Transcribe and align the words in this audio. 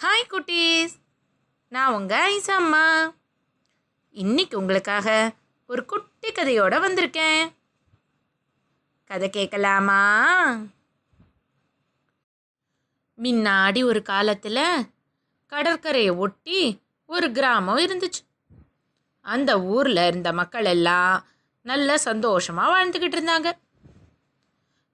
Hi 0.00 0.30
குட்டீஸ். 0.30 0.90
நான் 1.68 1.92
உங்கள் 1.92 2.36
ஐசா 2.36 2.50
அம்மா. 2.50 3.12
இன்னைக்கு 4.10 4.58
உங்களுக்காக 4.58 5.32
ஒரு 5.66 5.84
குட்டி 5.84 6.32
கதையோட 6.32 6.62
வந்திருக்கேன். 6.62 7.52
கதை 9.04 9.30
கேட்கலாமா? 9.30 10.00
முன்னாடி 13.22 13.84
ஒரு 13.84 14.02
காலத்தில் 14.02 14.90
கடற்கரையை 15.46 16.10
ஒட்டி 16.10 16.82
ஒரு 17.06 17.32
கிராமம் 17.32 17.78
இருந்துச்சு. 17.78 18.22
அந்த 19.20 19.62
ஊரில் 19.62 20.06
இருந்த 20.06 20.32
மக்கள் 20.32 20.64
எல்லாம் 20.64 21.26
நல்ல 21.62 21.98
சந்தோஷமாக 21.98 22.72
வாழ்ந்துக்கிட்டு 22.74 23.18
இருந்தாங்க. 23.18 23.52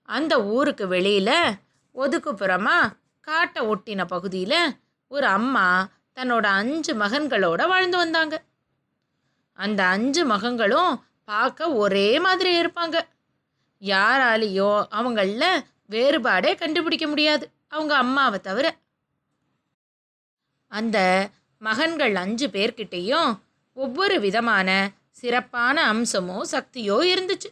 அந்த 0.03 0.45
ஊருக்கு 0.45 0.89
வெளியில் 0.89 1.55
ஒதுக்குப்புறமா 1.95 2.97
காட்டை 3.21 3.67
ஒட்டின 3.67 4.05
பகுதியில் 4.05 4.77
ஒரு 5.09 5.27
அம்மா 5.27 5.89
தன்னோட 6.15 6.43
அஞ்சு 6.43 6.95
மகன்களோட 6.95 7.69
வாழ்ந்து 7.69 7.97
வந்தாங்க. 7.97 8.43
அந்த 9.53 9.85
அஞ்சு 9.85 10.27
மகன்களும் 10.27 11.03
பார்க்க 11.25 11.73
ஒரே 11.73 12.19
மாதிரி 12.19 12.61
இருப்பாங்க. 12.61 13.01
யாராலேயோ 13.81 14.87
அவங்கள 14.91 15.65
வேறுபாடே 15.91 16.57
கண்டுபிடிக்க 16.57 17.07
முடியாது 17.07 17.51
அவங்க 17.69 17.97
அம்மாவை 17.97 18.41
தவிர. 18.41 18.77
அந்த 20.69 21.29
மகன்கள் 21.59 22.15
அஞ்சு 22.15 22.47
பேர்கிட்டேயும் 22.47 23.39
ஒவ்வொரு 23.73 24.21
விதமான 24.21 24.91
சிறப்பான 25.11 25.93
அம்சமோ 25.93 26.41
சக்தியோ 26.53 26.99
இருந்துச்சு. 27.15 27.51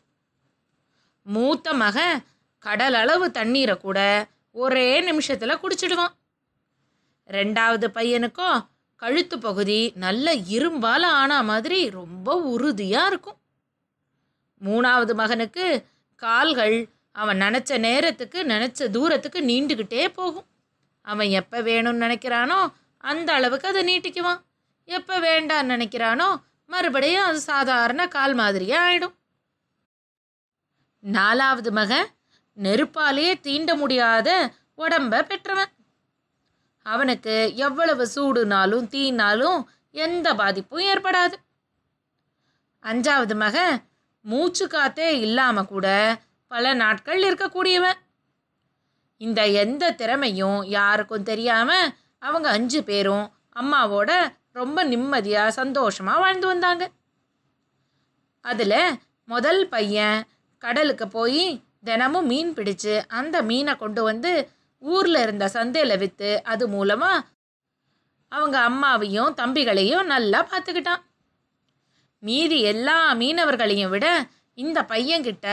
மூத்த 1.22 1.72
மகன் 1.72 2.24
கடல் 2.58 2.94
அளவு 2.94 3.30
தண்ணீரை 3.30 3.78
கூட 3.78 4.26
ஒரே 4.50 5.00
நிமிஷத்தில் 5.00 5.58
குடிச்சிடுவான். 5.58 6.14
ரெண்டாவது 7.26 7.86
பையனுக்கும் 7.94 8.64
கழுத்து 9.02 9.38
பகுதி 9.38 9.92
நல்ல 9.94 10.34
இரும்பால் 10.34 11.06
ஆன 11.20 11.42
மாதிரி 11.42 11.90
ரொம்ப 11.90 12.36
உறுதியாக 12.40 13.06
இருக்கும். 13.06 13.38
மூணாவது 14.64 15.14
மகனுக்கு 15.14 15.66
கால்கள் 16.22 16.76
அவன் 17.12 17.40
நினச்ச 17.40 17.78
நேரத்துக்கு 17.78 18.42
நினச்ச 18.42 18.90
தூரத்துக்கு 18.90 19.40
நீண்டுக்கிட்டே 19.40 20.08
போகும். 20.08 20.46
அவன் 21.04 21.28
எப்போ 21.28 21.62
வேணும்னு 21.62 22.04
நினைக்கிறானோ 22.06 22.72
அந்த 23.04 23.32
அளவுக்கு 23.32 23.68
அதை 23.68 23.82
நீட்டிக்குவான். 23.90 24.40
எப்போ 24.84 25.20
வேண்டான்னு 25.20 25.74
நினைக்கிறானோ 25.74 26.28
மறுபடியும் 26.66 27.24
அது 27.24 27.40
சாதாரண 27.40 28.08
கால் 28.08 28.34
மாதிரியே 28.34 28.76
ஆயிடும். 28.76 29.14
நாலாவது 30.98 31.72
மகன் 31.72 32.08
நெருப்பாலேயே 32.62 33.32
தீண்ட 33.40 33.74
முடியாத 33.74 34.52
உடம்ப 34.78 35.22
பெற்றவன். 35.22 35.73
அவனுக்கு 36.86 37.34
எவ்வளவு 37.66 38.04
சூடுனாலும் 38.14 38.86
தீனாலும் 38.94 39.60
எந்த 39.94 40.26
பாதிப்பும் 40.34 40.86
ஏற்படாது. 40.92 41.36
அஞ்சாவது 42.84 43.34
மகன் 43.42 43.76
மூச்சு 44.24 44.64
காத்தே 44.66 45.08
இல்லாமல் 45.26 45.70
கூட 45.72 45.86
பல 46.50 46.74
நாட்கள் 46.74 47.20
இருக்கக்கூடியவன் 47.28 48.00
இந்த 49.20 49.40
எந்த 49.62 49.84
திறமையும் 50.00 50.60
யாருக்கும் 50.76 51.28
தெரியாமல் 51.30 51.92
அவங்க 52.18 52.48
அஞ்சு 52.56 52.80
பேரும் 52.84 53.26
அம்மாவோட 53.60 54.10
ரொம்ப 54.52 54.78
நிம்மதியாக 54.84 55.56
சந்தோஷமாக 55.60 56.22
வாழ்ந்து 56.22 56.46
வந்தாங்க. 56.46 56.84
அதில் 58.44 58.98
முதல் 59.28 59.62
பையன் 59.68 60.18
கடலுக்கு 60.62 61.06
போய் 61.08 61.44
தினமும் 61.84 62.28
மீன் 62.32 62.52
பிடிச்சு 62.56 62.94
அந்த 63.18 63.36
மீனை 63.42 63.72
கொண்டு 63.76 64.02
வந்து 64.02 64.32
ஊரில் 64.92 65.20
இருந்த 65.24 65.44
சந்தையில் 65.56 66.00
விற்று 66.02 66.30
அது 66.52 66.64
மூலமாக 66.74 67.24
அவங்க 68.32 68.56
அம்மாவையும் 68.68 69.34
தம்பிகளையும் 69.40 70.10
நல்லா 70.12 70.40
பார்த்துக்கிட்டான். 70.52 71.02
மீதி 72.22 72.58
எல்லா 72.72 72.96
மீனவர்களையும் 73.20 73.92
விட 73.94 74.06
இந்த 74.58 74.78
பையன்கிட்ட 74.92 75.46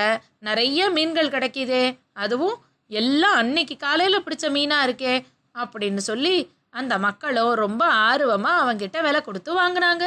நிறைய 0.47 0.89
மீன்கள் 0.95 1.33
கிடைக்கிதே 1.35 1.83
அதுவும் 2.23 2.57
எல்லாம் 2.91 3.37
அன்னைக்கு 3.41 3.75
காலையில் 3.77 4.23
பிடிச்ச 4.25 4.45
மீனாக 4.55 4.85
இருக்கே 4.87 5.13
அப்படின்னு 5.55 6.01
சொல்லி 6.09 6.35
அந்த 6.79 6.93
மக்களும் 7.05 7.53
ரொம்ப 7.63 7.83
ஆர்வமாக 8.07 8.61
அவங்கிட்ட 8.63 8.97
விலை 9.05 9.21
கொடுத்து 9.21 9.51
வாங்கினாங்க. 9.61 10.03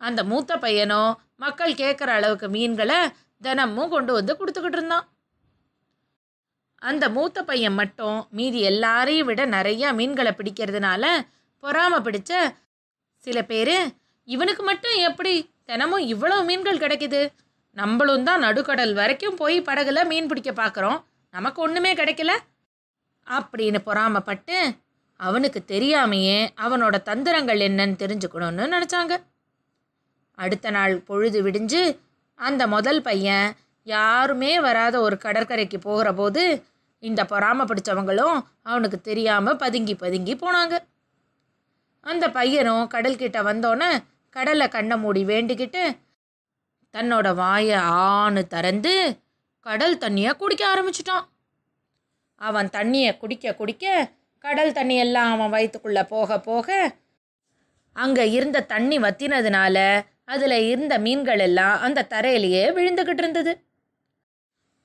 அந்த 0.00 0.20
மூத்த 0.30 0.52
பையனும் 0.64 1.12
மக்கள் 1.44 1.80
கேட்குற 1.80 2.10
அளவுக்கு 2.18 2.48
மீன்களை 2.56 2.98
தினமும் 3.42 3.92
கொண்டு 3.94 4.12
வந்து 4.18 4.32
கொடுத்துக்கிட்டு 4.38 4.78
இருந்தான். 4.78 5.06
அந்த 6.82 7.08
மூத்த 7.08 7.42
பையன் 7.42 7.74
மட்டும் 7.74 8.26
மீதி 8.30 8.60
எல்லாரையும் 8.60 9.26
விட 9.26 9.46
நிறையா 9.46 9.94
மீன்களை 9.94 10.32
பிடிக்கிறதுனால 10.32 11.04
பொறாம 11.62 12.00
பிடிச்ச 12.06 12.32
சில 13.24 13.42
பேர் 13.42 13.76
இவனுக்கு 14.28 14.62
மட்டும் 14.62 14.96
எப்படி 14.98 15.32
தினமும் 15.64 16.06
இவ்வளோ 16.06 16.44
மீன்கள் 16.44 16.78
கிடைக்குது? 16.78 17.20
நம்மளும் 17.76 18.24
தான் 18.24 18.42
நடுக்கடல் 18.42 18.94
வரைக்கும் 18.94 19.36
போய் 19.36 19.60
படகுல 19.60 20.06
மீன் 20.06 20.26
பிடிக்க 20.26 20.50
பார்க்குறோம் 20.52 20.98
நமக்கு 21.34 21.62
ஒன்றுமே 21.62 21.94
கிடைக்கல. 21.94 22.32
அப்படின்னு 23.26 23.78
பொறாமப்பட்டு 23.86 24.58
அவனுக்கு 25.20 25.60
தெரியாமையே 25.66 26.38
அவனோட 26.56 26.96
தந்திரங்கள் 27.02 27.58
என்னன்னு 27.58 27.96
தெரிஞ்சுக்கணும்னு 28.02 28.64
நினச்சாங்க. 28.74 29.14
அடுத்த 30.38 30.70
நாள் 30.70 30.94
பொழுது 31.00 31.38
விடிஞ்சு 31.42 31.82
அந்த 32.34 32.62
முதல் 32.66 33.02
பையன் 33.02 33.46
யாருமே 33.86 34.52
வராத 34.60 34.96
ஒரு 35.00 35.16
கடற்கரைக்கு 35.24 35.78
போகிற 35.78 36.08
போது 36.12 36.42
இந்த 37.02 37.20
பொறாம 37.32 37.64
பிடிச்சவங்களும் 37.70 38.38
அவனுக்கு 38.62 38.98
தெரியாமல் 39.00 39.56
பதுங்கி 39.56 39.94
பதுங்கி 39.94 40.34
போனாங்க. 40.34 40.74
அந்த 42.06 42.24
பையனும் 42.30 42.84
கடல்கிட்ட 42.94 43.38
வந்தோன்னே 43.50 43.90
கடலை 44.36 44.66
கண்ணை 44.68 44.96
மூடி 44.98 45.22
வேண்டிக்கிட்டு 45.24 45.82
தன்னோட 46.94 47.28
வாயை 47.34 47.78
ஆணு 48.10 48.42
திறந்து 48.46 48.94
கடல் 49.66 49.96
தண்ணியை 49.98 50.32
குடிக்க 50.36 50.62
ஆரம்பிச்சிட்டான். 50.72 51.24
அவன் 52.40 52.68
தண்ணியை 52.68 53.12
குடிக்க 53.16 53.54
குடிக்க 53.54 53.84
கடல் 54.44 54.72
தண்ணி 54.72 54.96
எல்லாம் 55.04 55.30
அவன் 55.34 55.52
வயிற்றுக்குள்ளே 55.54 56.02
போக 56.14 56.38
போக 56.40 56.68
அங்கே 57.96 58.24
இருந்த 58.30 58.66
தண்ணி 58.72 58.96
வத்தினதுனால 58.98 59.76
அதில் 60.24 60.58
இருந்த 60.70 60.94
மீன்கள் 60.98 61.42
எல்லாம் 61.48 61.76
அந்த 61.80 62.06
தரையிலேயே 62.14 62.64
விழுந்துக்கிட்டு 62.76 63.22
இருந்தது. 63.24 63.52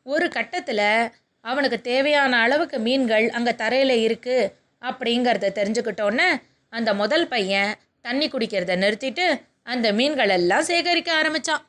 ஒரு 0.05 0.29
கட்டத்தில் 0.29 1.11
அவனுக்கு 1.41 1.81
தேவையான 1.81 2.39
அளவுக்கு 2.41 2.79
மீன்கள் 2.79 3.29
அங்கே 3.29 3.53
தரையில் 3.55 3.95
இருக்குது 4.07 4.51
அப்படிங்கிறத 4.81 5.51
தெரிஞ்சுக்கிட்டோன்னே 5.55 6.29
அந்த 6.69 6.93
முதல் 6.93 7.27
பையன் 7.27 7.71
தண்ணி 8.01 8.27
குடிக்கிறத 8.27 8.75
நிறுத்திட்டு 8.75 9.25
அந்த 9.63 9.93
மீன்கள் 9.93 10.29
எல்லாம் 10.29 10.61
சேகரிக்க 10.61 11.13
ஆரம்பித்தான் 11.13 11.63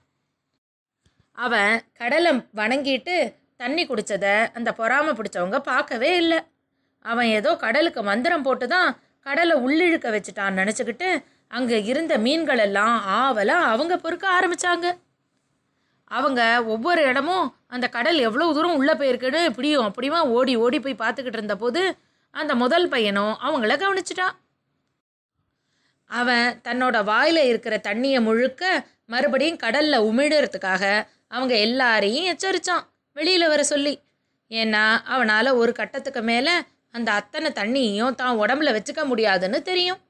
அவன் 1.39 1.83
கடலை 1.93 2.33
வணங்கிட்டு 2.57 3.17
தண்ணி 3.57 3.87
குடித்தத 3.87 4.27
அந்த 4.55 4.71
பொறாம 4.79 5.13
பிடிச்சவங்க 5.15 5.59
பார்க்கவே 5.59 6.17
இல்லை. 6.17 6.39
அவன் 7.05 7.27
ஏதோ 7.27 7.57
கடலுக்கு 7.57 8.03
மந்திரம் 8.03 8.43
போட்டு 8.43 8.69
தான் 8.69 8.99
கடலை 9.21 9.57
உள்ளிழுக்க 9.57 10.09
வச்சுட்டான்னு 10.11 10.61
நினச்சிக்கிட்டு 10.63 11.25
அங்கே 11.51 11.83
இருந்த 11.83 12.19
மீன்கள் 12.19 12.59
எல்லாம் 12.59 13.01
ஆவலாக 13.07 13.65
அவங்க 13.65 13.97
பொறுக்க 13.97 14.29
ஆரம்பித்தாங்க 14.29 14.87
அவங்க 16.13 16.41
ஒவ்வொரு 16.65 17.03
இடமும் 17.03 17.47
அந்த 17.67 17.87
கடல் 17.89 18.19
எவ்வளோ 18.19 18.47
தூரம் 18.53 18.79
உள்ளே 18.81 18.95
போயிருக்குன்னு 18.95 19.41
இப்படியும் 19.45 19.87
அப்படியுமா? 19.89 20.21
ஓடி 20.37 20.55
ஓடி 20.57 20.79
போய் 20.81 21.03
பார்த்துக்கிட்டு 21.03 21.39
இருந்தபோது 21.41 21.83
அந்த 22.35 22.53
முதல் 22.55 22.87
பையனும் 22.89 23.35
அவங்கள 23.47 23.75
கவனிச்சிட்டான் 23.83 24.37
அவன் 26.11 26.49
தன்னோட 26.65 26.97
வாயில் 27.05 27.43
இருக்கிற 27.45 27.75
தண்ணியை 27.89 28.19
முழுக்க 28.21 28.63
மறுபடியும் 29.07 29.57
கடலில் 29.57 30.07
உமிழறதுக்காக 30.09 30.85
அவங்க 31.29 31.55
எல்லாரையும் 31.67 32.29
எச்சரித்தான் 32.33 32.85
வெளியில் 33.17 33.49
வர 33.49 33.63
சொல்லி. 33.63 33.95
ஏன்னா 34.51 34.85
அவனால் 35.05 35.51
ஒரு 35.53 35.73
கட்டத்துக்கு 35.73 36.23
மேலே 36.23 36.55
அந்த 36.95 37.09
அத்தனை 37.13 37.49
தண்ணியையும் 37.61 38.15
தான் 38.15 38.39
உடம்புல 38.39 38.73
வச்சுக்க 38.77 39.03
முடியாதுன்னு 39.05 39.59
தெரியும். 39.63 40.01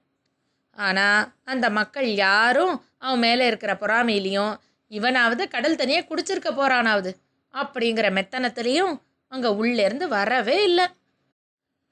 ஆனால் 0.79 1.23
அந்த 1.44 1.67
மக்கள் 1.71 2.09
யாரும் 2.27 2.75
அவன் 2.99 3.19
மேலே 3.19 3.47
இருக்கிற 3.47 3.73
பொறாமையிலையும் 3.75 4.53
இவனாவது 4.93 5.49
கடல் 5.49 5.77
தண்ணியை 5.77 6.03
குடிச்சிருக்க 6.03 6.50
போகிறானாவது 6.50 7.11
அப்படிங்கிற 7.55 8.06
மெத்தனத்துலேயும் 8.12 9.00
அங்கே 9.29 9.49
உள்ளேருந்து 9.49 10.09
வரவே 10.09 10.65
இல்லை. 10.65 10.87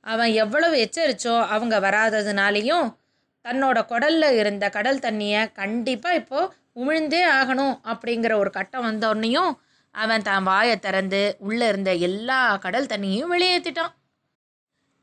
அவன் 0.01 0.33
எவ்வளவு 0.33 0.77
எச்சரிச்சோ 0.77 1.47
அவங்க 1.47 1.81
வராததுனாலையும் 1.81 2.97
தன்னோட 3.45 3.85
குடலில் 3.85 4.37
இருந்த 4.37 4.69
கடல் 4.69 4.99
தண்ணியை 4.99 5.53
கண்டிப்பாக 5.53 6.15
இப்போது 6.15 6.53
உமிழ்ந்தே 6.77 7.23
ஆகணும் 7.31 7.75
அப்படிங்கிற 7.85 8.35
ஒரு 8.35 8.51
கட்டம் 8.51 8.87
வந்தோடனையும் 8.87 9.53
அவன் 9.95 10.23
தான் 10.23 10.43
வாயை 10.43 10.79
திறந்து 10.79 11.37
உள்ளே 11.39 11.69
இருந்த 11.69 11.95
எல்லா 11.95 12.57
கடல் 12.57 12.87
தண்ணியும் 12.87 13.33
வெளியேற்றிட்டான் 13.33 13.95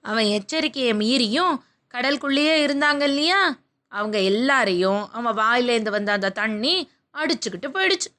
அவன் 0.02 0.26
எச்சரிக்கையை 0.26 0.94
மீறியும் 0.96 1.64
கடலுக்குள்ளேயே 1.94 2.68
இருந்தாங்க 2.68 3.02
இல்லையா? 3.02 3.58
அவங்க 3.92 4.18
எல்லாரையும் 4.18 5.10
அவன் 5.12 5.38
வாயிலேருந்து 5.38 5.90
வந்த 5.90 6.12
அந்த 6.12 6.30
தண்ணி 6.30 6.90
அடிச்சுக்கிட்டு 7.20 7.70
போயிடுச்சு. 7.76 8.10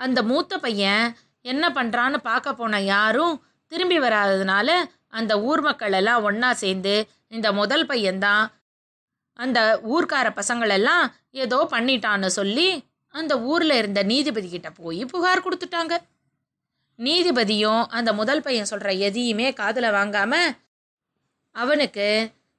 அந்த 0.00 0.18
மூத்த 0.30 0.58
பையன் 0.58 1.04
என்ன 1.44 1.64
பண்ணுறான்னு 1.76 2.18
பார்க்க 2.30 2.58
போன 2.60 2.80
யாரும் 2.92 3.34
திரும்பி 3.72 3.98
வராததுனால 3.98 4.68
அந்த 5.18 5.32
ஊர் 5.48 5.60
மக்கள் 5.60 5.92
எல்லாம் 5.92 6.24
ஒன்றா 6.28 6.50
சேர்ந்து 6.62 6.94
இந்த 7.36 7.48
முதல் 7.52 7.86
பையன்தான் 7.86 8.44
அந்த 9.38 9.60
ஊர்க்கார 9.94 10.26
பசங்களெல்லாம் 10.40 11.04
ஏதோ 11.44 11.58
பண்ணிட்டான்னு 11.72 12.28
சொல்லி 12.38 12.68
அந்த 13.14 13.32
ஊரில் 13.50 13.74
இருந்த 13.78 14.00
நீதிபதி 14.02 14.48
கிட்ட 14.48 14.68
போய் 14.70 15.02
புகார் 15.12 15.44
கொடுத்துட்டாங்க. 15.44 15.94
நீதிபதியும் 16.98 17.82
அந்த 17.96 18.10
முதல் 18.12 18.42
பையன் 18.42 18.70
சொல்கிற 18.70 18.92
எதையுமே 19.06 19.48
காதில் 19.52 19.94
வாங்காமல் 19.96 20.54
அவனுக்கு 21.54 22.06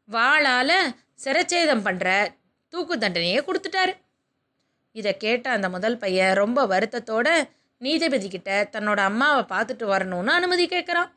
வாளால் 0.10 0.78
சிரச்சேதம் 1.24 1.86
பண்ணுற 1.88 2.08
தூக்கு 2.74 2.96
தண்டனையை 2.98 3.40
கொடுத்துட்டாரு. 3.48 3.94
இதை 4.98 5.12
கேட்ட 5.18 5.48
அந்த 5.50 5.68
முதல் 5.70 5.98
பையன் 5.98 6.34
ரொம்ப 6.34 6.60
வருத்தத்தோட 6.68 7.28
நீதிபதி 7.82 8.28
கிட்ட 8.28 8.52
தன்னோட 8.72 9.00
அம்மாவை 9.10 9.42
பார்த்துட்டு 9.50 9.86
வரணும்னு 9.94 10.32
அனுமதி 10.40 10.66
கேட்குறான். 10.68 11.10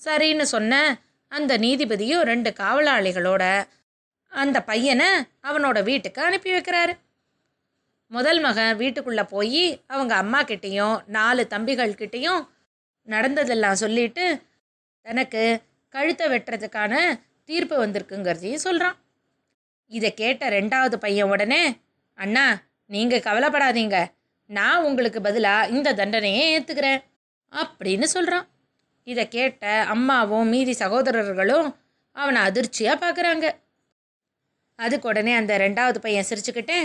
சரின்னு 0.00 0.46
சொன்ன 0.54 0.74
அந்த 1.32 1.52
நீதிபதியும் 1.58 2.26
ரெண்டு 2.30 2.50
காவலாளிகளோட 2.60 3.44
அந்த 4.32 4.58
பையனை 4.62 5.08
அவனோட 5.42 5.78
வீட்டுக்கு 5.82 6.20
அனுப்பி 6.22 6.50
வைக்கிறாரு. 6.52 6.94
முதல் 8.10 8.40
மகன் 8.40 8.74
வீட்டுக்குள்ளே 8.76 9.24
போய் 9.24 9.64
அவங்க 9.86 10.12
அம்மா 10.14 10.40
கிட்டேயும் 10.42 10.96
நாலு 11.08 11.42
தம்பிகள் 11.46 12.00
கிட்டேயும் 12.00 12.42
நடந்ததெல்லாம் 13.08 13.80
சொல்லிட்டு 13.82 14.26
தனக்கு 15.06 15.42
கழுத்தை 15.94 16.26
வெட்டுறதுக்கான 16.28 16.92
தீர்ப்பு 17.48 17.76
வந்திருக்குங்கிறதையும் 17.82 18.64
சொல்கிறான் 18.66 18.96
இதை 19.92 20.10
கேட்ட 20.14 20.44
ரெண்டாவது 20.48 20.96
பையன் 20.96 21.30
உடனே 21.30 21.62
அண்ணா 22.18 22.44
நீங்கள் 22.94 23.26
கவலைப்படாதீங்க. 23.28 23.98
நான் 24.50 24.84
உங்களுக்கு 24.88 25.20
பதிலாக 25.20 25.70
இந்த 25.76 25.94
தண்டனையை 26.00 26.42
ஏற்றுக்கிறேன் 26.54 27.00
அப்படின்னு 27.52 28.06
சொல்கிறான் 28.14 28.46
இதை 29.06 29.24
கேட்ட 29.28 29.64
அம்மாவும் 29.94 30.50
மீதி 30.54 30.74
சகோதரர்களும் 30.82 31.68
அவனை 32.16 32.40
அதிர்ச்சியாக 32.48 33.02
பார்க்குறாங்க 33.04 33.46
அதுக்கு 34.78 35.06
உடனே 35.08 35.32
அந்த 35.40 35.52
ரெண்டாவது 35.64 35.98
பையன் 36.04 36.28
சிரிச்சுக்கிட்டே 36.28 36.78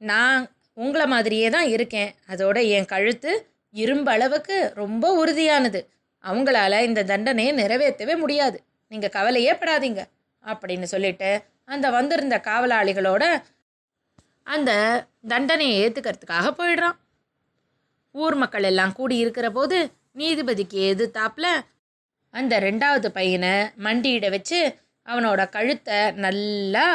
நான் 0.00 0.40
உங்களை 0.76 1.06
மாதிரியே 1.06 1.48
தான் 1.54 1.68
இருக்கேன். 1.74 2.10
அதோட 2.32 2.58
என் 2.76 2.90
கழுத்து 2.92 3.32
இரும்பு 3.74 4.10
அளவுக்கு 4.14 4.56
ரொம்ப 4.74 5.04
உறுதியானது. 5.20 5.80
அவங்களால 6.24 6.74
இந்த 6.88 7.04
தண்டனையை 7.10 7.52
நிறைவேற்றவே 7.60 8.14
முடியாது. 8.22 8.58
நீங்கள் 8.92 9.14
கவலையே 9.16 9.52
படாதீங்க. 9.52 10.02
அப்படின்னு 10.44 10.86
சொல்லிட்டு 10.92 11.30
அந்த 11.74 11.86
வந்திருந்த 11.90 12.36
காவலாளிகளோட 12.48 13.24
அந்த 14.46 14.70
தண்டனையை 15.28 15.76
ஏற்றுக்கிறதுக்காக 15.82 16.48
போயிடுறான். 16.58 16.96
ஊர் 18.14 18.34
மக்கள் 18.34 18.66
எல்லாம் 18.70 18.92
கூடி 18.92 19.16
இருக்கிற 19.16 19.46
போது 19.50 19.78
நீதிபதிக்கு 20.20 20.80
எதிர்த்தாப்புல 20.90 21.46
அந்த 22.34 22.54
ரெண்டாவது 22.60 23.08
பையனை 23.08 23.54
மண்டியிட 23.86 24.28
வச்சு 24.30 24.60
அவனோட 25.06 25.40
கழுத்தை 25.56 25.98
நல்லா 26.24 26.86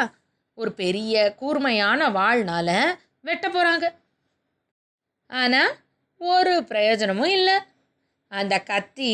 ஒரு 0.57 0.72
பெரிய 0.81 1.13
கூர்மையான 1.40 2.10
வாள்னால 2.18 2.69
வெட்ட 3.28 3.46
போகிறாங்க 3.50 3.86
ஆனால் 5.30 5.72
ஒரு 6.22 6.54
பிரயோஜனமும் 6.63 7.34
இல்லை. 7.38 7.57
அந்த 8.31 8.56
கத்தி 8.72 9.12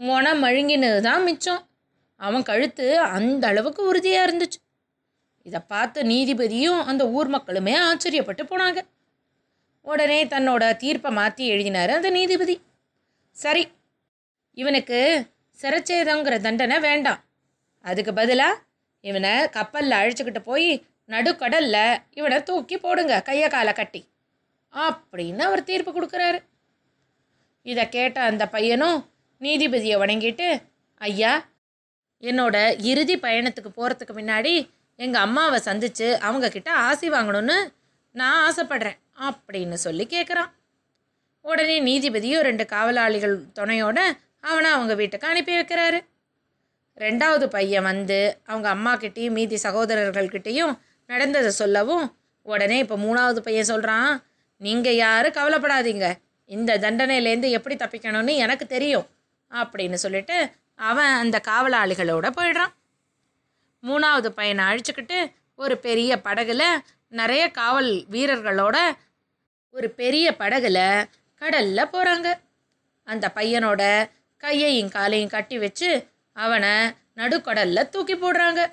முனம் 0.00 0.42
மழுங்கினது 0.44 1.00
தான் 1.00 1.22
மிச்சம். 1.22 1.62
அவன் 2.20 2.48
கழுத்து 2.50 2.86
அந்த 3.16 3.44
அளவுக்கு 3.50 3.82
உறுதியாக 3.90 4.26
இருந்துச்சு. 4.26 4.58
இதை 5.48 5.60
பார்த்து 5.72 6.00
நீதிபதியும் 6.02 6.80
அந்த 6.90 7.02
ஊர் 7.10 7.28
மக்களுமே 7.28 7.74
ஆச்சரியப்பட்டு 7.78 8.42
போனாங்க. 8.50 8.80
உடனே 9.86 10.20
தன்னோட 10.24 10.62
தீர்ப்பை 10.76 11.10
மாற்றி 11.12 11.44
எழுதினார் 11.48 11.90
அந்த 11.90 12.08
நீதிபதி. 12.10 12.56
சரி 13.36 13.64
இவனுக்கு 14.56 14.98
சிறச்சேதங்கிற 15.58 16.36
தண்டனை 16.40 16.76
வேண்டாம். 16.78 17.20
அதுக்கு 17.84 18.12
பதிலாக 18.12 18.60
இவனை 19.04 19.32
கப்பலில் 19.48 19.98
அழைச்சிக்கிட்டு 19.98 20.42
போய் 20.42 20.70
நடுக்கடலில் 21.08 22.00
இவனை 22.10 22.38
தூக்கி 22.42 22.76
போடுங்க 22.78 23.14
கையை 23.22 23.48
காலை 23.48 23.72
கட்டி. 23.72 24.00
அப்படின்னு 24.74 25.42
அவர் 25.48 25.68
தீர்ப்பு 25.68 25.90
கொடுக்குறாரு. 25.92 26.38
இதை 27.66 27.84
கேட்ட 27.88 28.18
அந்த 28.30 28.44
பையனும் 28.48 28.98
நீதிபதியை 29.40 29.96
வணங்கிட்டு 30.02 30.48
ஐயா 31.00 31.32
என்னோட 32.22 32.56
இறுதி 32.90 33.16
பயணத்துக்கு 33.16 33.70
போகிறதுக்கு 33.76 34.14
முன்னாடி 34.16 34.52
எங்கள் 34.98 35.22
அம்மாவை 35.22 35.58
சந்தித்து 35.60 36.06
அவங்கக்கிட்ட 36.22 36.68
ஆசி 36.68 37.10
வாங்கணும்னு 37.10 37.56
நான் 38.14 38.38
ஆசைப்படுறேன் 38.46 38.98
அப்படின்னு 39.20 39.76
சொல்லி 39.86 40.04
கேட்குறான் 40.06 40.50
உடனே 41.44 41.76
நீதிபதியும் 41.80 42.40
ரெண்டு 42.40 42.64
காவலாளிகள் 42.64 43.36
துணையோட 43.58 43.98
அவனை 44.40 44.70
அவங்க 44.70 44.94
வீட்டுக்கு 44.94 45.28
அனுப்பி 45.28 45.52
வைக்கிறாரு. 45.58 45.98
ரெண்டாவது 46.96 47.46
பையன் 47.46 47.82
வந்து 47.82 48.18
அவங்க 48.44 48.68
அம்மாக்கிட்டேயும் 48.74 49.36
மீதி 49.38 49.58
சகோதரர்கள்கிட்டேயும் 49.62 50.72
நடந்ததை 51.06 51.50
சொல்லவும் 51.50 52.06
உடனே 52.42 52.78
இப்போ 52.78 52.96
மூணாவது 52.96 53.38
பையன் 53.38 53.64
சொல்கிறான் 53.64 54.10
நீங்கள் 54.60 54.94
யாரும் 54.94 55.32
கவலைப்படாதீங்க. 55.32 56.06
இந்த 56.44 56.78
தண்டனையிலேருந்து 56.78 57.50
எப்படி 57.50 57.76
தப்பிக்கணும்னு 57.76 58.34
எனக்கு 58.36 58.66
தெரியும். 58.66 59.06
அப்படின்னு 59.50 59.98
சொல்லிட்டு 60.04 60.36
அவன் 60.90 61.12
அந்த 61.22 61.36
காவலாளிகளோட 61.48 62.26
போயிடுறான். 62.38 62.74
மூணாவது 63.82 64.28
பையனை 64.28 64.64
அழிச்சுக்கிட்டு 64.64 65.32
ஒரு 65.54 65.78
பெரிய 65.78 66.20
படகுல 66.24 66.62
நிறைய 67.08 67.50
காவல் 67.50 68.06
வீரர்களோட 68.10 68.76
ஒரு 69.70 69.90
பெரிய 69.90 70.36
படகுல 70.38 71.06
கடல்ல 71.40 71.84
போகிறாங்க 71.92 72.38
அந்த 73.04 73.32
பையனோட 73.34 74.08
கையையும் 74.36 74.88
காலையும் 74.88 75.28
கட்டி 75.28 75.58
வச்சு 75.58 76.08
அவனை 76.32 76.94
நடுக்கடல்ல 77.16 77.88
தூக்கி 77.88 78.14
போடுறாங்க. 78.14 78.70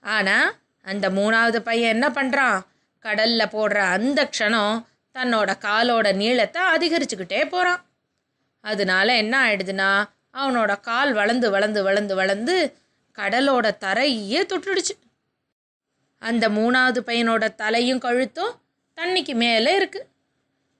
ஆனால் 0.00 0.54
அந்த 0.82 1.10
மூணாவது 1.10 1.56
பையன் 1.56 1.90
என்ன 1.90 2.08
பண்ணுறான் 2.08 2.60
கடலில் 2.98 3.52
போடுற 3.52 3.74
அந்த 3.74 4.30
க்ஷணம் 4.36 4.84
தன்னோட 5.14 5.50
காலோட 5.60 6.14
நீளத்தை 6.14 6.62
அதிகரிச்சுக்கிட்டே 6.62 7.48
போகிறான் 7.48 7.84
அதனால 8.60 9.16
என்ன 9.16 9.46
ஆயிடுதுன்னா 9.46 10.04
அவனோட 10.34 10.80
கால் 10.80 11.12
வளர்ந்து 11.12 11.50
வளர்ந்து 11.50 11.82
வளர்ந்து 11.82 12.14
வளர்ந்து 12.14 12.74
கடலோட 13.18 13.70
தரையே 13.80 14.40
தொட்டுடுச்சு. 14.42 14.94
அந்த 16.18 16.48
மூணாவது 16.48 17.00
பையனோட 17.06 17.54
தலையும் 17.54 17.98
கழுத்தும் 17.98 18.54
தண்ணிக்கு 18.96 19.34
மேலே 19.34 19.74
இருக்கு. 19.74 20.06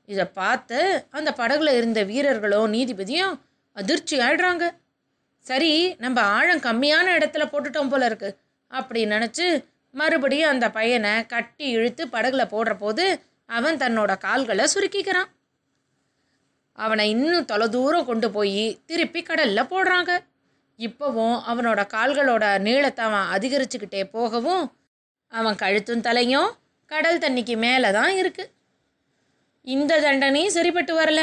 இதை 0.07 0.25
பார்த்து 0.25 1.07
அந்த 1.11 1.35
படகுல 1.37 1.77
இருந்த 1.77 2.03
வீரர்களும் 2.03 2.73
நீதிபதியும் 2.73 3.39
அதிர்ச்சி 3.73 4.19
ஆயிடுறாங்க. 4.19 4.71
சரி 5.39 5.95
நம்ம 5.95 6.21
ஆழம் 6.21 6.61
கம்மியான 6.61 7.07
இடத்துல 7.19 7.45
போட்டுட்டோம் 7.47 7.89
போல 7.89 8.05
இருக்கு. 8.05 8.37
அப்படி 8.69 9.05
நினச்சி 9.05 9.65
மறுபடியும் 9.91 10.51
அந்த 10.51 10.71
பையனை 10.71 11.27
கட்டி 11.27 11.67
இழுத்து 11.69 12.07
படகுல 12.07 12.45
போடுற 12.45 12.77
போது 12.77 13.21
அவன் 13.47 13.77
தன்னோட 13.77 14.19
கால்களை 14.19 14.67
சுருக்கிக்கிறான். 14.75 15.31
அவனை 16.73 17.11
இன்னும் 17.11 17.45
தொலை 17.45 17.69
தூரம் 17.69 18.05
கொண்டு 18.05 18.31
போய் 18.31 18.79
திருப்பி 18.87 19.23
கடலில் 19.23 19.71
போடுறாங்க. 19.71 20.19
இப்போவும் 20.79 21.37
அவனோட 21.51 21.81
கால்களோட 21.95 22.45
நீளத்தை 22.59 23.03
அவன் 23.05 23.31
அதிகரிச்சுக்கிட்டே 23.35 24.03
போகவும் 24.17 24.65
அவன் 25.33 25.61
கழுத்தும் 25.63 26.05
தலையும் 26.09 26.51
கடல் 26.91 27.23
தண்ணிக்கு 27.25 27.55
மேலே 27.57 27.91
தான் 27.91 28.15
இருக்குது 28.21 28.53
இந்த 29.67 29.93
தண்டனையும் 30.01 30.57
சரிப்பட்டு 30.57 30.95
வரல 30.95 31.21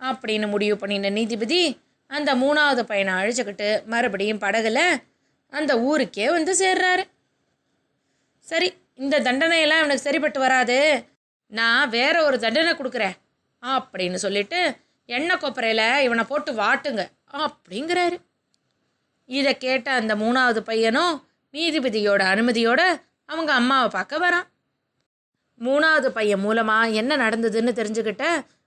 அப்படின்னு 0.00 0.46
முடிவு 0.48 0.76
பண்ணின 0.76 1.10
நீதிபதி 1.10 1.62
அந்த 2.10 2.30
மூணாவது 2.34 2.82
பையனை 2.90 3.12
அழிச்சுக்கிட்டு 3.20 3.68
மறுபடியும் 3.86 4.42
படகுல 4.44 4.80
அந்த 5.52 5.72
ஊருக்கே 5.88 6.26
வந்து 6.36 6.52
சேர்றாரு. 6.62 7.04
சரி 8.46 8.68
இந்த 9.02 9.20
தண்டனையெல்லாம் 9.26 9.80
இவனுக்கு 9.82 10.06
சரிப்பட்டு 10.08 10.38
வராது. 10.40 10.78
நான் 11.52 11.92
வேற 11.96 12.16
ஒரு 12.24 12.36
தண்டனை 12.38 12.72
கொடுக்குறேன் 12.74 13.16
அப்படின்னு 13.62 14.18
சொல்லிட்டு 14.24 14.60
எண்ணெய் 15.08 15.40
கொப்பரையில் 15.42 15.86
இவனை 16.06 16.24
போட்டு 16.24 16.50
வாட்டுங்க 16.52 17.02
அப்படிங்கிறாரு. 17.42 18.16
இதை 19.32 19.58
கேட்ட 19.58 19.90
அந்த 19.92 20.12
மூணாவது 20.14 20.60
பையனும் 20.60 21.14
நீதிபதியோட 21.54 22.22
அனுமதியோட 22.32 22.80
அவங்க 23.28 23.50
அம்மாவை 23.52 23.88
பார்க்க 23.88 24.18
வரான். 24.18 24.46
மூணாவது 25.60 26.08
பையன் 26.08 26.40
மூலமாக 26.40 26.88
என்ன 26.90 27.16
நடந்ததுன்னு 27.16 27.72
தெரிஞ்சுக்கிட்ட 27.72 28.24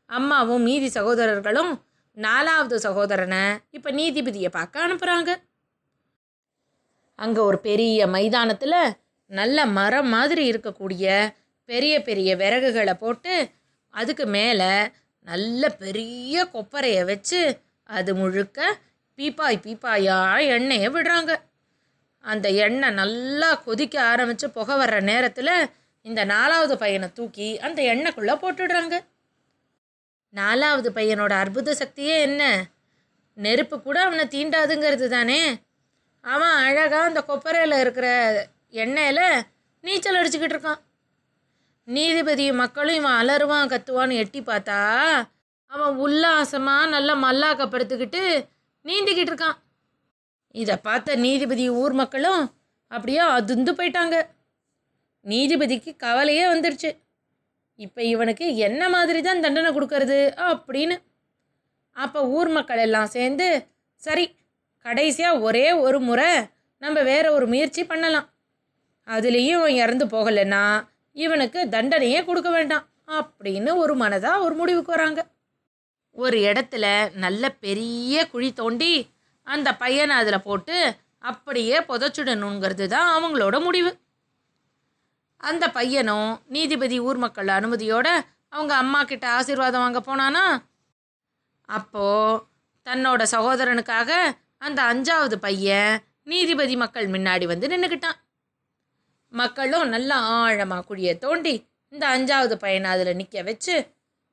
அம்மாவும் 0.10 0.62
மீதி 0.62 0.90
சகோதரர்களும் 0.90 1.72
நாலாவது 2.18 2.76
சகோதரனை 2.80 3.44
இப்போ 3.70 3.92
நீதிபதியை 3.92 4.50
பார்க்க 4.50 4.88
அனுப்புகிறாங்க 4.88 5.32
அங்கே 7.20 7.40
ஒரு 7.40 7.60
பெரிய 7.60 8.08
மைதானத்தில் 8.08 8.78
நல்ல 9.32 9.66
மரம் 9.66 10.10
மாதிரி 10.10 10.44
இருக்கக்கூடிய 10.52 11.06
பெரிய 11.70 11.94
பெரிய 12.02 12.36
விறகுகளை 12.36 12.94
போட்டு 12.94 13.36
அதுக்கு 13.94 14.26
மேலே 14.28 14.72
நல்ல 15.28 15.70
பெரிய 15.80 16.46
கொப்பரையை 16.54 17.04
வச்சு 17.06 17.42
அது 17.90 18.16
முழுக்க 18.16 18.60
பீப்பாய் 19.20 19.58
பீப்பாயா 19.66 20.18
எண்ணெயை 20.56 20.90
விடுறாங்க. 20.90 21.34
அந்த 22.24 22.50
எண்ணெய் 22.50 22.92
நல்லா 22.92 23.50
கொதிக்க 23.56 23.96
ஆரம்பித்து 24.02 24.50
புகை 24.50 24.76
வர்ற 24.76 25.02
நேரத்தில் 25.02 25.70
இந்த 26.02 26.26
நாலாவது 26.26 26.78
பையனை 26.78 27.14
தூக்கி 27.14 27.60
அந்த 27.60 27.82
எண்ணெய்க்குள்ளே 27.82 28.36
போட்டுடுறாங்க. 28.42 28.96
நாலாவது 30.30 30.90
பையனோட 30.92 31.34
அற்புத 31.44 31.76
சக்தியே 31.80 32.16
என்ன? 32.22 32.42
நெருப்பு 33.34 33.82
கூட 33.82 33.98
அவனை 34.02 34.26
தீண்டாதுங்கிறது 34.26 35.08
தானே? 35.08 35.42
அவன் 36.22 36.56
அழகாக 36.68 37.04
அந்த 37.04 37.22
கொப்பரையில் 37.28 37.80
இருக்கிற 37.80 38.08
எண்ணெயில் 38.72 39.44
நீச்சல் 39.84 40.20
அடிச்சுக்கிட்டு 40.20 40.56
இருக்கான். 40.58 40.82
நீதிபதி 41.88 42.52
மக்களும் 42.52 42.96
இவன் 42.96 43.18
அலறுவான் 43.22 43.72
கத்துவான்னு 43.72 44.20
எட்டி 44.24 44.42
பார்த்தா 44.42 44.80
அவன் 45.72 45.96
உல்லாசமாக 45.96 46.86
நல்லா 46.86 47.14
மல்லாக்கப்படுத்துக்கிட்டு 47.26 48.24
நீந்திக்கிட்டு 48.86 49.32
இருக்கான். 49.34 49.58
இதை 50.62 50.76
பார்த்த 50.88 51.16
நீதிபதி 51.26 51.66
ஊர் 51.82 51.96
மக்களும் 52.02 52.44
அப்படியே 52.92 53.22
அதுந்து 53.38 53.72
போயிட்டாங்க. 53.78 54.16
நீதிபதிக்கு 55.26 55.92
கவலையே 56.06 56.46
வந்துடுச்சு 56.54 56.90
இப்போ 57.80 58.02
இவனுக்கு 58.14 58.46
என்ன 58.68 58.82
மாதிரி 58.96 59.20
தான் 59.22 59.42
தண்டனை 59.46 59.70
கொடுக்கறது 59.76 60.20
அப்படின்னு. 60.52 60.96
அப்போ 61.96 62.20
ஊர் 62.38 62.50
மக்கள் 62.58 62.82
எல்லாம் 62.88 63.14
சேர்ந்து 63.16 63.48
சரி 64.02 64.26
கடைசியாக 64.86 65.44
ஒரே 65.48 65.68
ஒரு 65.86 66.00
முறை 66.08 66.30
நம்ம 66.82 66.98
வேற 67.12 67.26
ஒரு 67.38 67.46
முயற்சி 67.54 67.84
பண்ணலாம். 67.92 68.28
அதுலேயும் 69.08 69.62
இவன் 69.62 69.80
இறந்து 69.84 70.06
போகலைன்னா 70.14 70.64
இவனுக்கு 71.16 71.60
தண்டனையே 71.76 72.20
கொடுக்க 72.26 72.50
வேண்டாம் 72.50 72.86
அப்படின்னு 73.20 73.72
ஒரு 73.84 73.94
மனதாக 74.04 74.44
ஒரு 74.46 74.56
முடிவுக்கு 74.62 74.92
வராங்க. 74.96 75.22
ஒரு 76.16 76.38
இடத்துல 76.40 76.86
நல்ல 77.16 77.50
பெரிய 77.50 78.28
குழி 78.28 78.54
தோண்டி 78.54 78.94
அந்த 79.44 79.76
பையனை 79.76 80.16
அதில் 80.16 80.42
போட்டு 80.42 80.98
அப்படியே 81.20 81.78
புதைச்சிடணுங்கிறது 81.80 82.86
தான் 82.86 83.10
அவங்களோட 83.16 83.64
முடிவு. 83.64 83.92
அந்த 85.38 85.66
பையனும் 85.72 86.42
நீதிபதி 86.48 87.00
ஊர் 87.00 87.18
மக்கள் 87.18 87.48
அனுமதியோட 87.48 88.08
அவங்க 88.50 88.76
அம்மா 88.76 89.04
கிட்ட 89.04 89.30
ஆசீர்வாதம் 89.30 89.82
வாங்க 89.82 90.00
போனானா? 90.00 90.44
அப்போ 91.70 92.06
தன்னோட 92.86 93.24
சகோதரனுக்காக 93.32 94.12
அந்த 94.58 94.82
அஞ்சாவது 94.94 95.36
பையன் 95.36 96.04
நீதிபதி 96.24 96.76
மக்கள் 96.76 97.08
முன்னாடி 97.08 97.46
வந்து 97.46 97.68
நின்றுக்கிட்டான் 97.68 98.20
மக்களும் 99.34 99.88
நல்லா 99.88 100.18
ஆழமாக 100.38 100.86
குழியை 100.90 101.18
தோண்டி 101.18 101.56
இந்த 101.94 102.06
அஞ்சாவது 102.08 102.56
பையனை 102.56 102.90
அதில் 102.92 103.16
நிற்க 103.16 103.42
வச்சு 103.42 103.76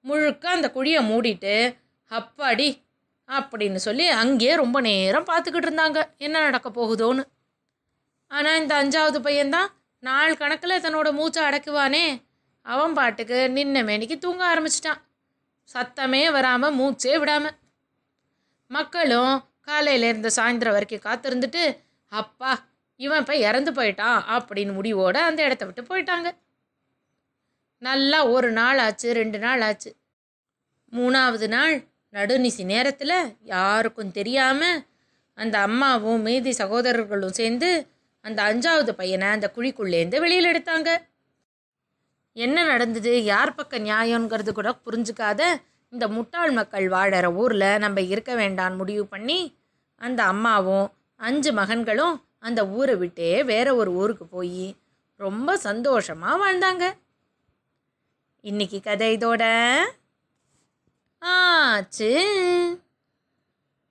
முழுக்க 0.05 0.45
அந்த 0.51 0.69
குழியை 0.75 1.01
மூடிட்டு 1.11 1.55
அப்பாடி 2.11 2.69
அப்படின்னு 3.29 3.81
சொல்லி 3.87 4.07
அங்கேயே 4.23 4.55
ரொம்ப 4.55 4.79
நேரம் 4.81 5.29
பார்த்துக்கிட்டு 5.31 5.69
இருந்தாங்க. 5.69 5.99
என்ன 6.17 6.37
நடக்க 6.41 6.69
போகுதோன்னு. 6.71 7.23
ஆனால் 8.31 8.61
இந்த 8.61 8.73
அஞ்சாவது 8.83 9.19
பையன்தான் 9.27 9.71
நாள் 10.03 10.37
கணக்கில் 10.37 10.83
தன்னோட 10.85 11.09
மூச்சை 11.13 11.41
அடக்குவானே. 11.49 12.05
அவன் 12.67 12.93
பாட்டுக்கு 12.93 13.39
நின்ன 13.57 13.83
மேனிக்கு 13.89 14.17
தூங்க 14.19 14.43
ஆரம்பிச்சிட்டான். 14.53 15.01
சத்தமே 15.75 16.23
வராமல் 16.33 16.77
மூச்சே 16.81 17.15
விடாமல் 17.19 17.57
மக்களும் 18.71 19.35
காலையிலேருந்து 19.69 20.31
சாயந்தரம் 20.37 20.77
வரைக்கும் 20.77 21.07
காத்திருந்துட்டு 21.09 21.65
அப்பா 22.13 22.53
இவன் 23.01 23.21
இப்போ 23.23 23.35
இறந்து 23.49 23.71
போயிட்டான் 23.73 24.19
அப்படின்னு 24.37 24.73
முடிவோடு 24.73 25.19
அந்த 25.29 25.41
இடத்த 25.47 25.65
விட்டு 25.65 25.83
போயிட்டாங்க. 25.91 26.29
நல்லா 27.83 28.19
ஒரு 28.27 28.53
நாள் 28.53 28.79
ஆச்சு 28.79 29.13
ரெண்டு 29.13 29.39
நாள் 29.39 29.61
ஆச்சு. 29.61 29.91
மூணாவது 30.93 31.49
நாள் 31.49 31.75
நடுநிசி 32.13 32.65
நேரத்தில் 32.65 33.17
யாருக்கும் 33.43 34.11
தெரியாமல் 34.11 34.83
அந்த 35.35 35.59
அம்மாவும் 35.59 36.21
மீதி 36.21 36.53
சகோதரர்களும் 36.53 37.31
சேர்ந்து 37.31 37.71
அந்த 38.21 38.41
அஞ்சாவது 38.43 38.91
பையனை 38.91 39.29
அந்த 39.29 39.53
குழிக்குள்ளேருந்து 39.57 40.19
வெளியில் 40.21 40.51
எடுத்தாங்க. 40.53 40.91
என்ன 42.33 42.65
நடந்தது? 42.65 43.25
யார் 43.25 43.55
பக்கம் 43.55 43.85
நியாயங்கிறது 43.85 44.53
கூட 44.53 44.71
புரிஞ்சுக்காத 44.85 45.43
இந்த 45.89 46.09
முட்டாள் 46.09 46.51
மக்கள் 46.51 46.89
வாழற 46.89 47.35
ஊரில் 47.35 47.79
நம்ம 47.79 48.01
இருக்க 48.01 48.35
வேண்டான்னு 48.35 48.77
முடிவு 48.77 49.07
பண்ணி 49.07 49.57
அந்த 50.01 50.23
அம்மாவும் 50.23 50.87
அஞ்சு 51.17 51.53
மகன்களும் 51.53 52.15
அந்த 52.39 52.69
ஊரை 52.69 52.95
விட்டே 52.95 53.45
வேற 53.45 53.75
ஒரு 53.75 53.91
ஊருக்கு 53.93 54.27
போய் 54.27 54.77
ரொம்ப 55.17 55.57
சந்தோஷமாக 55.57 56.41
வாழ்ந்தாங்க. 56.43 56.85
இன்னைக்கு 58.45 58.81
கதை 58.81 59.17
இதோட 59.17 59.43
ஆச்சு. 61.19 62.11